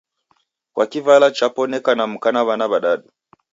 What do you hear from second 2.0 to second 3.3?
mka na 'wana w'adadu.